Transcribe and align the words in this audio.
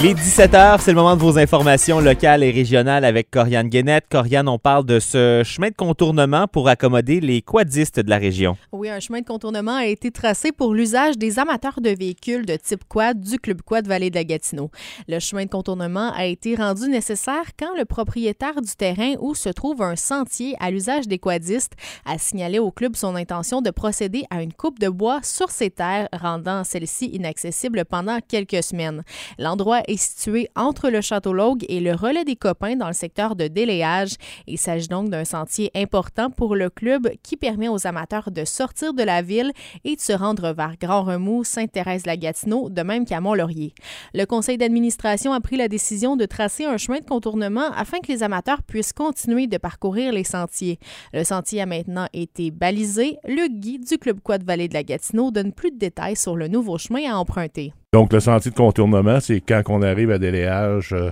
Il 0.00 0.06
est 0.06 0.14
17h, 0.14 0.80
c'est 0.80 0.92
le 0.92 0.96
moment 0.96 1.16
de 1.16 1.20
vos 1.20 1.38
informations 1.38 1.98
locales 1.98 2.44
et 2.44 2.52
régionales 2.52 3.04
avec 3.04 3.32
Corianne 3.32 3.68
Guénette. 3.68 4.04
Corianne, 4.08 4.48
on 4.48 4.56
parle 4.56 4.86
de 4.86 5.00
ce 5.00 5.42
chemin 5.44 5.70
de 5.70 5.74
contournement 5.74 6.46
pour 6.46 6.68
accommoder 6.68 7.18
les 7.18 7.42
quadistes 7.42 7.98
de 7.98 8.08
la 8.08 8.18
région. 8.18 8.56
Oui, 8.70 8.88
un 8.90 9.00
chemin 9.00 9.22
de 9.22 9.26
contournement 9.26 9.74
a 9.74 9.86
été 9.86 10.12
tracé 10.12 10.52
pour 10.52 10.72
l'usage 10.72 11.18
des 11.18 11.40
amateurs 11.40 11.80
de 11.80 11.90
véhicules 11.90 12.46
de 12.46 12.54
type 12.54 12.84
quad 12.88 13.18
du 13.18 13.40
Club 13.40 13.60
Quad 13.62 13.88
Vallée 13.88 14.10
de 14.10 14.14
la 14.14 14.22
Gatineau. 14.22 14.70
Le 15.08 15.18
chemin 15.18 15.46
de 15.46 15.50
contournement 15.50 16.12
a 16.12 16.26
été 16.26 16.54
rendu 16.54 16.88
nécessaire 16.88 17.46
quand 17.58 17.76
le 17.76 17.84
propriétaire 17.84 18.60
du 18.62 18.76
terrain 18.76 19.14
où 19.18 19.34
se 19.34 19.48
trouve 19.48 19.82
un 19.82 19.96
sentier 19.96 20.54
à 20.60 20.70
l'usage 20.70 21.08
des 21.08 21.18
quadistes 21.18 21.72
a 22.04 22.18
signalé 22.18 22.60
au 22.60 22.70
club 22.70 22.94
son 22.94 23.16
intention 23.16 23.62
de 23.62 23.70
procéder 23.70 24.22
à 24.30 24.42
une 24.42 24.52
coupe 24.52 24.78
de 24.78 24.90
bois 24.90 25.18
sur 25.24 25.50
ses 25.50 25.70
terres, 25.70 26.08
rendant 26.12 26.62
celle-ci 26.62 27.06
inaccessible 27.06 27.84
pendant 27.84 28.20
quelques 28.20 28.62
semaines. 28.62 29.02
L'endroit 29.40 29.82
est 29.88 29.96
situé 29.96 30.48
entre 30.54 30.90
le 30.90 31.00
Château 31.00 31.32
Logue 31.32 31.64
et 31.68 31.80
le 31.80 31.94
Relais 31.94 32.24
des 32.24 32.36
Copains 32.36 32.76
dans 32.76 32.86
le 32.86 32.92
secteur 32.92 33.34
de 33.34 33.48
délayage. 33.48 34.14
Il 34.46 34.58
s'agit 34.58 34.88
donc 34.88 35.08
d'un 35.10 35.24
sentier 35.24 35.70
important 35.74 36.30
pour 36.30 36.54
le 36.54 36.70
club 36.70 37.08
qui 37.22 37.36
permet 37.36 37.68
aux 37.68 37.86
amateurs 37.86 38.30
de 38.30 38.44
sortir 38.44 38.94
de 38.94 39.02
la 39.02 39.22
ville 39.22 39.52
et 39.84 39.96
de 39.96 40.00
se 40.00 40.12
rendre 40.12 40.52
vers 40.52 40.76
Grand 40.78 41.02
Remous, 41.02 41.44
Sainte-Thérèse-la-Gatineau, 41.44 42.68
de 42.68 42.82
même 42.82 43.04
qu'à 43.04 43.20
Mont-Laurier. 43.20 43.74
Le 44.14 44.24
conseil 44.24 44.58
d'administration 44.58 45.32
a 45.32 45.40
pris 45.40 45.56
la 45.56 45.68
décision 45.68 46.16
de 46.16 46.26
tracer 46.26 46.64
un 46.64 46.76
chemin 46.76 46.98
de 46.98 47.04
contournement 47.04 47.70
afin 47.74 47.98
que 48.00 48.12
les 48.12 48.22
amateurs 48.22 48.62
puissent 48.62 48.92
continuer 48.92 49.46
de 49.46 49.56
parcourir 49.56 50.12
les 50.12 50.24
sentiers. 50.24 50.78
Le 51.12 51.24
sentier 51.24 51.62
a 51.62 51.66
maintenant 51.66 52.06
été 52.12 52.50
balisé. 52.50 53.16
Le 53.24 53.48
guide 53.48 53.84
du 53.86 53.98
Club 53.98 54.20
Quad 54.20 54.42
Vallée 54.44 54.68
de 54.68 54.74
la 54.74 54.82
Gatineau 54.82 55.30
donne 55.30 55.52
plus 55.52 55.70
de 55.70 55.78
détails 55.78 56.16
sur 56.16 56.36
le 56.36 56.48
nouveau 56.48 56.78
chemin 56.78 57.10
à 57.10 57.16
emprunter. 57.16 57.72
Donc, 57.94 58.12
le 58.12 58.20
sentier 58.20 58.50
de 58.50 58.56
contournement, 58.56 59.18
c'est 59.18 59.40
quand 59.40 59.62
on 59.68 59.80
arrive 59.80 60.10
à 60.10 60.18
délayage, 60.18 60.92
euh, 60.92 61.10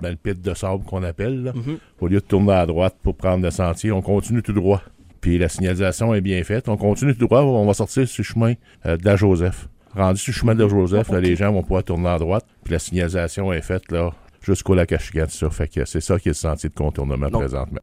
dans 0.00 0.08
le 0.08 0.16
pit 0.16 0.40
de 0.40 0.52
sable 0.54 0.82
qu'on 0.84 1.04
appelle, 1.04 1.52
Mhm. 1.54 1.78
au 2.00 2.08
lieu 2.08 2.18
de 2.18 2.24
tourner 2.24 2.54
à 2.54 2.66
droite 2.66 2.96
pour 3.04 3.14
prendre 3.16 3.44
le 3.44 3.52
sentier, 3.52 3.92
on 3.92 4.02
continue 4.02 4.42
tout 4.42 4.52
droit. 4.52 4.82
Puis 5.20 5.38
la 5.38 5.48
signalisation 5.48 6.12
est 6.14 6.20
bien 6.20 6.42
faite. 6.42 6.68
On 6.68 6.76
continue 6.76 7.14
tout 7.16 7.26
droit, 7.26 7.42
on 7.42 7.64
va 7.66 7.72
sortir 7.74 8.06
sur 8.08 8.22
le 8.22 8.24
chemin 8.24 8.54
euh, 8.86 8.96
de 8.96 9.04
la 9.04 9.14
Joseph. 9.14 9.68
Rendu 9.94 10.18
sur 10.20 10.32
le 10.32 10.36
chemin 10.38 10.54
de 10.56 10.62
la 10.64 10.68
Joseph, 10.68 11.08
là, 11.10 11.20
les 11.20 11.36
gens 11.36 11.52
vont 11.52 11.62
pouvoir 11.62 11.84
tourner 11.84 12.08
à 12.08 12.18
droite. 12.18 12.44
Puis 12.64 12.72
la 12.72 12.78
signalisation 12.80 13.52
est 13.52 13.62
faite 13.62 13.90
là 13.92 14.10
jusqu'au 14.42 14.74
lac 14.74 14.90
Achigan, 14.92 15.26
ça. 15.28 15.50
Fait 15.50 15.68
que 15.68 15.84
c'est 15.84 16.00
ça 16.00 16.18
qui 16.18 16.28
est 16.28 16.30
le 16.30 16.34
sentier 16.34 16.68
de 16.68 16.74
contournement 16.74 17.30
présentement. 17.30 17.80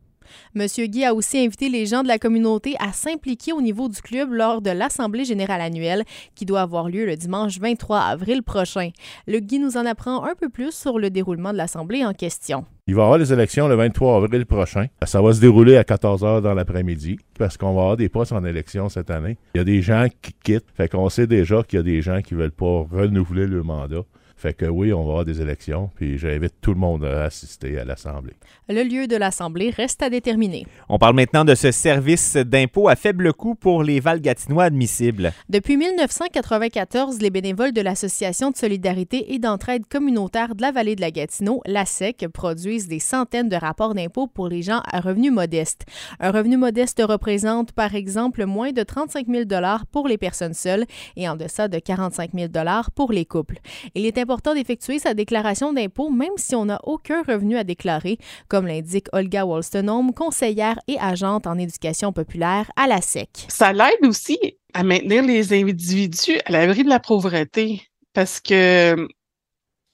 Monsieur 0.54 0.86
Guy 0.86 1.06
a 1.06 1.14
aussi 1.14 1.38
invité 1.38 1.70
les 1.70 1.86
gens 1.86 2.04
de 2.04 2.08
la 2.08 2.20
communauté 2.20 2.76
à 2.80 2.94
s'impliquer 2.94 3.54
au 3.54 3.62
niveau 3.62 3.90
du 3.90 4.02
club 4.02 4.32
lors 4.32 4.62
de 4.62 4.72
l'Assemblée 4.72 5.26
générale 5.26 5.62
annuelle 5.62 6.04
qui 6.36 6.46
doit 6.46 6.62
avoir 6.62 6.90
lieu 6.90 7.06
le 7.06 7.16
dimanche 7.16 7.60
23 7.60 8.00
avril 8.00 8.44
prochain. 8.44 8.92
Le 9.28 9.40
Guy 9.40 9.60
nous 9.60 9.78
en 9.78 9.86
apprend 9.86 10.24
un 10.24 10.36
peu 10.36 10.50
plus 10.50 10.72
sur 10.72 11.00
le 11.00 11.10
déroulement 11.10 11.52
de 11.52 11.58
l'Assemblée 11.58 12.06
en 12.06 12.14
question. 12.14 12.66
Il 12.88 12.94
va 12.94 13.02
y 13.02 13.06
avoir 13.06 13.18
les 13.18 13.34
élections 13.34 13.68
le 13.68 13.76
23 13.76 14.18
avril 14.18 14.46
prochain. 14.46 14.86
Ça 15.06 15.20
va 15.20 15.34
se 15.34 15.42
dérouler 15.42 15.76
à 15.76 15.84
14 15.84 16.22
h 16.22 16.42
dans 16.42 16.54
l'après-midi 16.54 17.18
parce 17.38 17.58
qu'on 17.58 17.74
va 17.74 17.82
avoir 17.82 17.98
des 17.98 18.10
postes 18.10 18.32
en 18.32 18.46
élection 18.46 18.90
cette 18.90 19.10
année. 19.10 19.38
Il 19.56 19.58
y 19.58 19.62
a 19.62 19.64
des 19.64 19.82
gens 19.82 20.06
qui 20.22 20.34
quittent. 20.44 20.70
Fait 20.76 20.88
qu'on 20.88 21.10
sait 21.10 21.26
déjà 21.26 21.64
qu'il 21.64 21.78
y 21.78 21.80
a 21.80 21.84
des 21.84 22.04
gens 22.04 22.22
qui 22.22 22.36
veulent 22.36 22.52
pas 22.52 22.86
renouveler 22.92 23.48
le 23.48 23.64
mandat. 23.64 24.04
Fait 24.38 24.54
que 24.54 24.66
oui, 24.66 24.92
on 24.92 25.04
va 25.04 25.10
avoir 25.10 25.26
des 25.26 25.42
élections. 25.42 25.90
Puis 25.96 26.18
j'invite 26.18 26.56
tout 26.62 26.74
le 26.74 26.80
monde 26.80 27.06
à 27.06 27.24
assister 27.24 27.80
à 27.80 27.86
l'Assemblée. 27.86 28.34
Le 28.68 28.84
lieu 28.84 29.08
de 29.08 29.16
l'Assemblée 29.16 29.70
reste 29.70 30.04
à 30.04 30.10
déterminer. 30.10 30.66
On 30.90 30.98
parle 30.98 31.16
maintenant 31.16 31.46
de 31.46 31.56
ce 31.56 31.72
service 31.72 32.36
d'impôt 32.36 32.90
à 32.90 32.96
faible 32.96 33.34
coût 33.34 33.56
pour 33.56 33.84
les 33.84 34.00
Val-Gatinois 34.00 34.66
admissibles. 34.66 35.32
Depuis 35.50 35.78
1994, 35.78 37.22
les 37.22 37.30
bénévoles 37.30 37.72
de 37.72 37.82
l'Association 37.82 38.52
de 38.52 38.58
solidarité 38.58 39.34
et 39.34 39.40
d'entraide 39.40 39.88
communautaire 39.88 40.56
de 40.56 40.62
la 40.62 40.72
vallée 40.72 40.96
de 40.96 41.02
la 41.02 41.12
Gatineau, 41.12 41.62
l'ASEC, 41.66 42.28
produisent 42.34 42.88
des 42.88 43.00
centaines 43.00 43.50
de 43.50 43.56
rapports 43.56 43.96
d'impôts 43.96 44.28
pour 44.28 44.50
les 44.50 44.62
gens 44.62 44.82
à 44.92 45.00
revenus 45.00 45.32
modestes. 45.32 45.86
Un 46.20 46.32
revenu 46.32 46.58
modeste 46.58 47.02
représente, 47.08 47.72
par 47.72 47.96
exemple, 47.96 48.46
moins 48.46 48.72
de 48.72 48.84
35 48.84 49.28
000 49.28 49.44
pour 49.92 50.08
les 50.08 50.18
personnes 50.18 50.54
seules 50.54 50.86
et 51.16 51.30
en 51.30 51.36
deçà 51.36 51.68
de 51.68 51.80
45 51.80 52.32
000 52.34 52.50
pour 52.96 53.12
les 53.12 53.26
couples. 53.26 53.60
Il 53.94 54.06
est 54.06 54.18
important 54.26 54.56
d'effectuer 54.56 54.98
sa 54.98 55.14
déclaration 55.14 55.72
d'impôt 55.72 56.10
même 56.10 56.36
si 56.36 56.56
on 56.56 56.66
n'a 56.66 56.80
aucun 56.84 57.22
revenu 57.22 57.58
à 57.58 57.64
déclarer, 57.64 58.18
comme 58.48 58.66
l'indique 58.66 59.06
Olga 59.14 59.46
Wolstenholm, 59.46 60.14
conseillère 60.14 60.80
et 60.88 60.98
agente 61.00 61.46
en 61.46 61.60
éducation 61.60 62.12
populaire 62.12 62.72
à 62.76 62.88
l'ASEC. 62.88 63.30
Ça 63.50 63.72
l'aide 63.72 64.04
aussi 64.04 64.40
à 64.74 64.82
maintenir 64.82 65.22
les 65.22 65.54
individus 65.54 66.40
à 66.48 66.52
l'abri 66.52 66.84
de 66.84 66.90
la 66.90 67.00
pauvreté 67.00 67.84
parce 68.14 68.40
que 68.40 69.08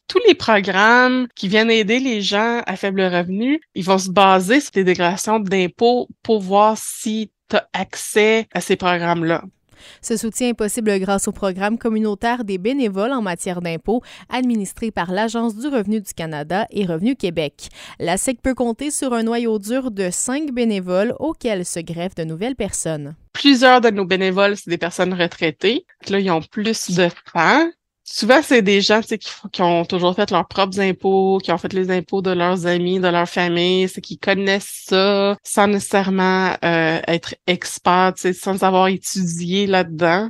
tous 0.07 0.21
les 0.25 0.33
programmes 0.33 1.27
qui 1.35 1.49
viennent 1.49 1.69
aider 1.69 1.99
les 1.99 2.21
gens 2.21 2.61
à 2.65 2.77
faible 2.77 3.01
revenu, 3.01 3.59
ils 3.75 3.83
vont 3.83 3.97
se 3.97 4.09
baser 4.09 4.61
sur 4.61 4.71
des 4.71 4.85
déclarations 4.85 5.39
d'impôts 5.39 6.07
pour 6.23 6.39
voir 6.39 6.77
si 6.77 7.31
tu 7.49 7.57
as 7.57 7.67
accès 7.73 8.47
à 8.53 8.61
ces 8.61 8.77
programmes-là. 8.77 9.43
Ce 10.01 10.17
soutien 10.17 10.49
est 10.49 10.53
possible 10.53 10.97
grâce 10.99 11.27
au 11.27 11.31
programme 11.31 11.77
communautaire 11.77 12.43
des 12.43 12.57
bénévoles 12.57 13.13
en 13.13 13.21
matière 13.21 13.61
d'impôts 13.61 14.01
administré 14.29 14.91
par 14.91 15.11
l'Agence 15.11 15.55
du 15.55 15.67
revenu 15.67 16.01
du 16.01 16.13
Canada 16.13 16.67
et 16.71 16.85
Revenu 16.85 17.15
Québec. 17.15 17.69
La 17.99 18.17
SEC 18.17 18.41
peut 18.41 18.55
compter 18.55 18.91
sur 18.91 19.13
un 19.13 19.23
noyau 19.23 19.59
dur 19.59 19.91
de 19.91 20.09
cinq 20.11 20.51
bénévoles 20.51 21.15
auxquels 21.19 21.65
se 21.65 21.79
greffent 21.79 22.15
de 22.15 22.23
nouvelles 22.23 22.55
personnes. 22.55 23.15
Plusieurs 23.33 23.81
de 23.81 23.89
nos 23.89 24.05
bénévoles, 24.05 24.57
c'est 24.57 24.69
des 24.69 24.77
personnes 24.77 25.13
retraitées. 25.13 25.85
Là, 26.09 26.19
ils 26.19 26.31
ont 26.31 26.41
plus 26.41 26.63
de 26.63 27.09
temps. 27.33 27.71
Souvent, 28.13 28.41
c'est 28.43 28.61
des 28.61 28.81
gens 28.81 28.99
qui, 28.99 29.61
ont 29.61 29.85
toujours 29.85 30.13
fait 30.15 30.29
leurs 30.31 30.45
propres 30.45 30.81
impôts, 30.81 31.37
qui 31.41 31.49
ont 31.49 31.57
fait 31.57 31.71
les 31.71 31.89
impôts 31.91 32.21
de 32.21 32.31
leurs 32.31 32.67
amis, 32.67 32.99
de 32.99 33.07
leur 33.07 33.27
famille, 33.27 33.87
c'est 33.87 34.01
qui 34.01 34.17
connaissent 34.17 34.83
ça 34.89 35.37
sans 35.43 35.67
nécessairement 35.67 36.53
euh, 36.65 36.99
être 37.07 37.35
experts, 37.47 38.15
sans 38.33 38.63
avoir 38.63 38.89
étudié 38.89 39.65
là-dedans. 39.65 40.27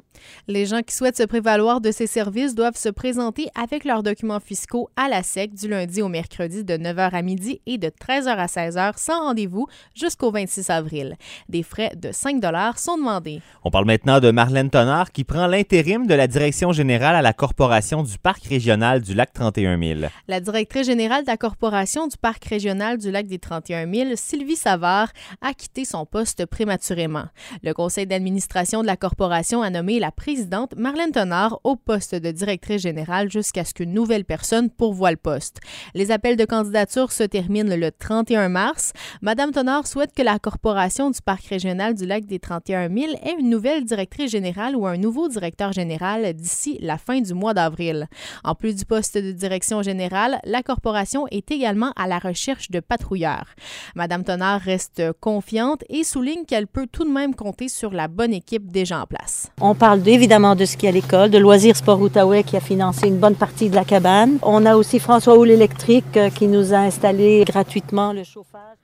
Les 0.48 0.68
gens 0.68 0.82
qui 0.84 0.96
souhaitent 0.96 1.18
se 1.18 1.24
prévaloir 1.24 1.82
de 1.82 1.92
ces 1.92 2.06
services 2.06 2.54
doivent 2.54 2.78
se 2.78 2.90
présenter 2.90 3.48
avec 3.60 3.84
leurs 3.84 4.04
documents 4.04 4.40
fiscaux 4.40 4.88
à 4.96 5.10
la 5.10 5.24
SEC 5.24 5.56
du 5.56 5.68
lundi 5.68 6.04
au 6.04 6.08
mercredi 6.08 6.64
de 6.64 6.76
9h 6.76 7.10
à 7.12 7.22
midi 7.24 7.60
et 7.66 7.80
de 7.80 7.88
13h 7.88 8.28
à 8.28 8.46
16h 8.46 8.94
sans 8.98 9.22
rendez-vous 9.22 9.66
jusqu'au 9.96 10.30
26 10.30 10.70
avril. 10.70 11.18
Des 11.50 11.64
frais 11.64 11.94
de 11.96 12.12
5 12.12 12.44
sont 12.78 12.98
demandés. 12.98 13.42
On 13.64 13.72
parle 13.72 13.86
maintenant 13.86 14.20
de 14.20 14.30
Marlène 14.30 14.70
Tonard 14.70 15.12
qui 15.12 15.24
prend 15.24 15.48
l'intérim 15.48 16.06
de 16.06 16.14
la 16.14 16.28
direction 16.28 16.72
générale 16.74 17.16
à 17.16 17.24
la 17.24 17.34
Corporation 17.34 17.71
du 17.72 18.18
Parc 18.18 18.44
régional 18.48 19.00
du 19.00 19.14
Lac 19.14 19.32
31 19.32 19.82
000. 19.82 20.02
La 20.28 20.42
directrice 20.42 20.88
générale 20.88 21.24
de 21.24 21.28
la 21.28 21.38
Corporation 21.38 22.06
du 22.08 22.18
Parc 22.18 22.44
régional 22.44 22.98
du 22.98 23.12
lac 23.12 23.28
des 23.28 23.40
31 23.40 23.90
000, 23.90 24.10
Sylvie 24.16 24.58
Savard, 24.58 25.08
a 25.40 25.54
quitté 25.54 25.86
son 25.86 26.06
poste 26.06 26.46
prématurément. 26.46 27.24
Le 27.64 27.72
conseil 27.72 28.06
d'administration 28.06 28.82
de 28.82 28.88
la 28.88 28.98
corporation 28.98 29.62
a 29.62 29.70
nommé 29.70 30.00
la 30.00 30.12
présidente 30.12 30.76
Marlène 30.76 31.14
Tonard 31.14 31.62
au 31.64 31.78
poste 31.78 32.14
de 32.14 32.32
directrice 32.32 32.82
générale 32.82 33.32
jusqu'à 33.32 33.64
ce 33.64 33.74
qu'une 33.74 33.94
nouvelle 33.94 34.26
personne 34.26 34.70
pourvoie 34.70 35.12
le 35.12 35.18
poste. 35.18 35.62
Les 35.96 36.12
appels 36.12 36.36
de 36.36 36.44
candidature 36.44 37.14
se 37.14 37.24
terminent 37.24 37.74
le 37.74 37.90
31 37.90 38.50
mars. 38.50 38.92
Madame 39.22 39.52
Tonard 39.52 39.88
souhaite 39.88 40.14
que 40.14 40.24
la 40.24 40.40
corporation 40.40 41.10
du 41.10 41.22
Parc 41.22 41.46
régional 41.46 41.94
du 41.94 42.06
lac 42.06 42.26
des 42.26 42.40
31 42.40 42.90
000 42.90 43.14
ait 43.14 43.40
une 43.40 43.50
nouvelle 43.50 43.86
directrice 43.86 44.32
générale 44.32 44.76
ou 44.76 44.86
un 44.86 44.98
nouveau 44.98 45.30
directeur 45.30 45.72
général 45.72 46.34
d'ici 46.34 46.78
la 46.82 46.98
fin 46.98 47.22
du 47.22 47.34
mois 47.34 47.51
d'avril. 47.54 48.08
En 48.44 48.56
plus 48.56 48.76
du 48.76 48.86
poste 48.86 49.18
de 49.18 49.32
direction 49.32 49.82
générale, 49.82 50.40
la 50.46 50.64
corporation 50.64 51.28
est 51.32 51.52
également 51.52 51.92
à 51.96 52.08
la 52.08 52.20
recherche 52.20 52.72
de 52.72 52.80
patrouilleurs. 52.80 53.48
Madame 53.96 54.24
Tonard 54.24 54.62
reste 54.62 55.02
confiante 55.20 55.84
et 55.90 56.04
souligne 56.04 56.46
qu'elle 56.46 56.68
peut 56.68 56.88
tout 56.92 57.04
de 57.04 57.10
même 57.10 57.36
compter 57.36 57.70
sur 57.70 57.92
la 57.92 58.08
bonne 58.08 58.34
équipe 58.34 58.72
déjà 58.72 59.02
en 59.02 59.06
place. 59.06 59.52
On 59.60 59.76
parle 59.76 60.08
évidemment 60.08 60.56
de 60.56 60.66
ski 60.66 60.88
à 60.88 60.92
l'école, 60.92 61.30
de 61.30 61.38
Loisirs 61.38 61.78
Sport 61.78 62.02
Outaouais 62.02 62.44
qui 62.44 62.58
a 62.58 62.62
financé 62.62 63.08
une 63.08 63.18
bonne 63.18 63.36
partie 63.36 63.70
de 63.70 63.76
la 63.76 63.86
cabane. 63.86 64.38
On 64.42 64.66
a 64.66 64.76
aussi 64.76 65.00
François 65.00 65.38
Houle 65.38 65.52
Électrique 65.52 66.18
euh, 66.18 66.30
qui 66.30 66.48
nous 66.48 66.74
a 66.74 66.78
installé 66.78 67.44
gratuitement 67.46 68.14
le 68.14 68.24
chauffage. 68.24 68.78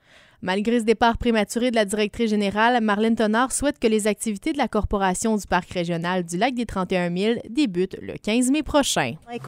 Malgré 0.44 0.80
ce 0.80 0.86
départ 0.86 1.18
prématuré 1.18 1.72
de 1.72 1.76
la 1.76 1.86
directrice 1.86 2.30
générale, 2.30 2.80
Marlène 2.84 3.16
Tonard 3.16 3.52
souhaite 3.52 3.80
que 3.80 3.88
les 3.88 4.06
activités 4.06 4.54
de 4.54 4.60
la 4.60 4.68
corporation 4.68 5.36
du 5.36 5.48
Parc 5.48 5.72
régional 5.72 6.24
du 6.24 6.38
lac 6.38 6.54
des 6.54 6.68
31 6.68 7.16
000 7.16 7.40
débutent 7.50 7.98
le 8.04 8.14
15 8.22 8.52
mai 8.52 8.62
prochain. 8.62 9.16